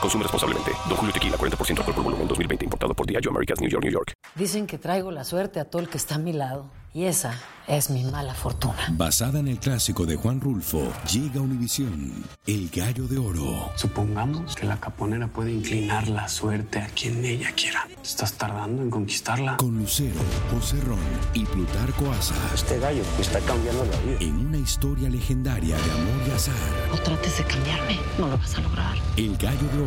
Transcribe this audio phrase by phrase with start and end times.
[0.00, 0.72] Consume responsablemente.
[0.88, 2.64] Don Julio Tequila, 40% alcohol por volumen, 2020.
[2.64, 4.12] Importado por Diageo Americas, New York, New York.
[4.34, 6.70] Dicen que traigo la suerte a todo el que está a mi lado.
[6.96, 8.86] Y esa es mi mala fortuna.
[8.92, 13.70] Basada en el clásico de Juan Rulfo, llega Univisión, El Gallo de Oro.
[13.74, 17.86] Supongamos que la caponera puede inclinar la suerte a quien ella quiera.
[18.02, 19.58] ¿Estás tardando en conquistarla?
[19.58, 20.18] Con Lucero,
[20.50, 20.98] José Ron
[21.34, 22.34] y Plutarco Asa.
[22.54, 24.16] Este gallo está cambiando la vida.
[24.20, 26.54] En una historia legendaria de amor y azar.
[26.90, 28.96] No trates de cambiarme, no lo vas a lograr.
[29.18, 29.85] El Gallo de Oro,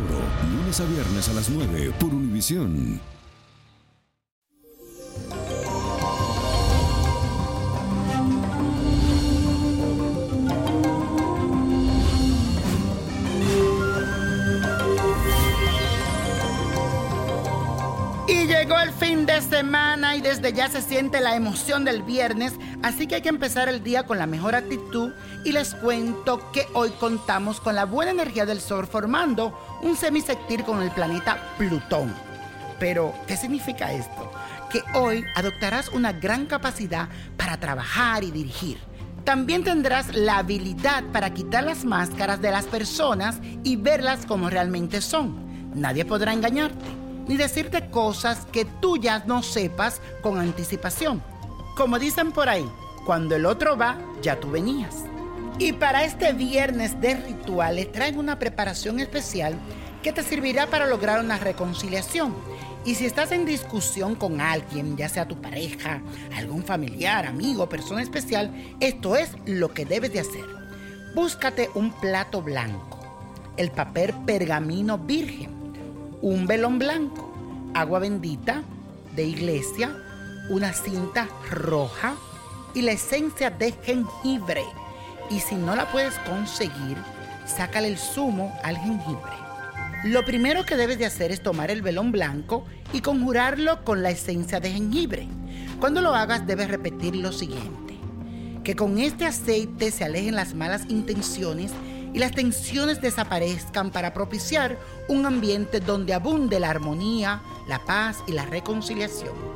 [0.52, 3.00] lunes a viernes a las 9 por Univisión.
[18.28, 22.54] Y llegó el fin de semana y desde ya se siente la emoción del viernes,
[22.82, 25.12] así que hay que empezar el día con la mejor actitud
[25.44, 30.64] y les cuento que hoy contamos con la buena energía del Sol formando un semisectil
[30.64, 32.14] con el planeta Plutón.
[32.78, 34.30] Pero, ¿qué significa esto?
[34.70, 38.78] Que hoy adoptarás una gran capacidad para trabajar y dirigir.
[39.24, 45.02] También tendrás la habilidad para quitar las máscaras de las personas y verlas como realmente
[45.02, 45.70] son.
[45.74, 51.22] Nadie podrá engañarte ni decirte cosas que tú ya no sepas con anticipación.
[51.80, 52.68] Como dicen por ahí,
[53.06, 54.96] cuando el otro va, ya tú venías.
[55.58, 59.54] Y para este viernes de rituales traigo una preparación especial
[60.02, 62.34] que te servirá para lograr una reconciliación.
[62.84, 66.02] Y si estás en discusión con alguien, ya sea tu pareja,
[66.36, 70.44] algún familiar, amigo, persona especial, esto es lo que debes de hacer.
[71.14, 73.00] Búscate un plato blanco,
[73.56, 75.50] el papel pergamino virgen,
[76.20, 77.32] un velón blanco,
[77.72, 78.64] agua bendita
[79.16, 79.96] de iglesia,
[80.50, 82.16] una cinta roja
[82.74, 84.64] y la esencia de jengibre.
[85.30, 86.98] Y si no la puedes conseguir,
[87.46, 89.32] sácale el zumo al jengibre.
[90.04, 94.10] Lo primero que debes de hacer es tomar el velón blanco y conjurarlo con la
[94.10, 95.28] esencia de jengibre.
[95.78, 97.94] Cuando lo hagas debes repetir lo siguiente.
[98.64, 101.70] Que con este aceite se alejen las malas intenciones
[102.12, 104.76] y las tensiones desaparezcan para propiciar
[105.08, 109.49] un ambiente donde abunde la armonía, la paz y la reconciliación.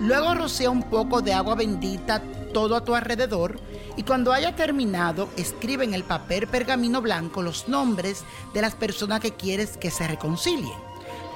[0.00, 2.22] Luego rocea un poco de agua bendita
[2.52, 3.60] todo a tu alrededor
[3.96, 9.20] y cuando haya terminado escribe en el papel pergamino blanco los nombres de las personas
[9.20, 10.78] que quieres que se reconcilien.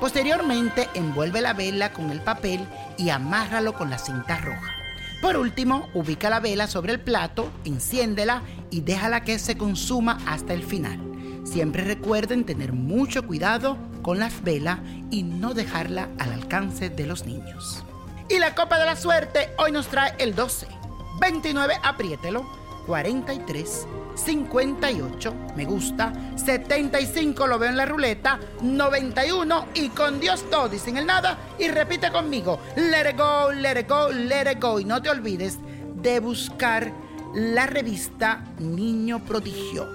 [0.01, 2.67] Posteriormente envuelve la vela con el papel
[2.97, 4.73] y amárralo con la cinta roja.
[5.21, 10.55] Por último, ubica la vela sobre el plato, enciéndela y déjala que se consuma hasta
[10.55, 11.01] el final.
[11.45, 14.79] Siempre recuerden tener mucho cuidado con las velas
[15.11, 17.85] y no dejarla al alcance de los niños.
[18.31, 20.66] Y la copa de la suerte hoy nos trae el 12,
[21.19, 22.47] 29, apriételo,
[22.87, 30.75] 43, 58, me gusta, 75 lo veo en la ruleta, 91 y con Dios todo
[30.75, 31.38] y sin el nada.
[31.59, 34.78] Y repite conmigo, let it go, let it go, let it go.
[34.78, 35.59] Y no te olvides
[35.94, 36.93] de buscar
[37.34, 39.87] la revista Niño Prodigio,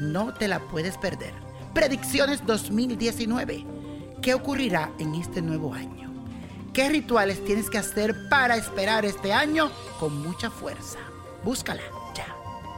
[0.00, 1.34] no te la puedes perder.
[1.74, 3.66] Predicciones 2019,
[4.22, 6.13] ¿qué ocurrirá en este nuevo año?
[6.74, 10.98] ¿Qué rituales tienes que hacer para esperar este año con mucha fuerza?
[11.44, 11.82] Búscala
[12.16, 12.26] ya.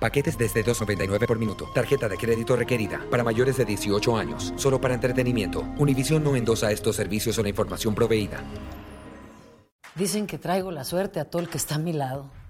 [0.00, 1.68] Paquetes desde 2.99 por minuto.
[1.74, 4.52] Tarjeta de crédito requerida para mayores de 18 años.
[4.56, 5.64] Solo para entretenimiento.
[5.78, 8.42] Univision no endosa estos servicios o la información proveída.
[9.94, 12.30] Dicen que traigo la suerte a todo el que está a mi lado.